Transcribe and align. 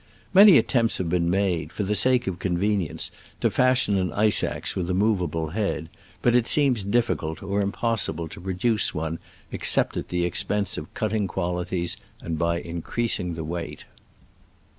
Many 0.33 0.57
attempts 0.57 0.97
have 0.97 1.09
been 1.09 1.29
made, 1.29 1.71
for 1.71 1.83
the 1.83 1.93
sake 1.93 2.25
of 2.25 2.39
convenience, 2.39 3.11
to 3.39 3.51
fashion 3.51 3.97
an 3.97 4.11
ice 4.13 4.43
axe 4.43 4.75
with 4.75 4.89
a 4.89 4.93
nwvable 4.93 5.53
head, 5.53 5.89
but 6.23 6.33
it 6.33 6.47
seems 6.47 6.83
difficult 6.83 7.43
or 7.43 7.61
impossible 7.61 8.27
to 8.29 8.41
produce 8.41 8.95
one 8.95 9.19
except 9.51 9.95
at 9.97 10.09
the 10.09 10.25
expense 10.25 10.75
of 10.75 10.91
cutting 10.95 11.27
qualities 11.27 11.97
and 12.19 12.39
by 12.39 12.59
increasing 12.61 13.35
the 13.35 13.43
weight. 13.43 13.85